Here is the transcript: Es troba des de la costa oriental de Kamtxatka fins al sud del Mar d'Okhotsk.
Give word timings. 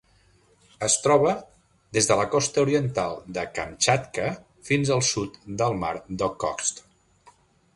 Es 0.85 0.93
troba 1.01 1.33
des 1.97 2.09
de 2.11 2.17
la 2.19 2.23
costa 2.35 2.63
oriental 2.67 3.13
de 3.37 3.43
Kamtxatka 3.59 4.27
fins 4.71 4.93
al 4.97 5.05
sud 5.11 5.39
del 5.63 5.77
Mar 5.85 5.93
d'Okhotsk. 6.23 6.83